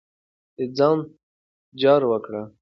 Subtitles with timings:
[0.57, 0.97] د ځان
[1.81, 2.41] جار وکړه.